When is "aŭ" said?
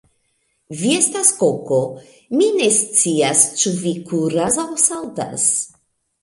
4.65-4.67